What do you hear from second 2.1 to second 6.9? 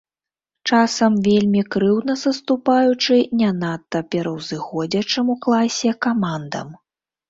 саступаючы не надта пераўзыходзячым у класе камандам.